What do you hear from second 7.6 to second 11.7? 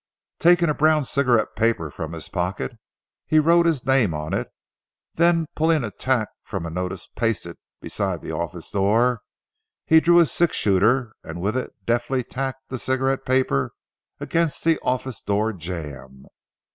beside the office door, he drew his six shooter, and with